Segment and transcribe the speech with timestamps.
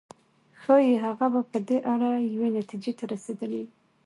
[0.61, 3.69] ښايي هغه به په دې اړه یوې نتيجې ته رسېدلی و.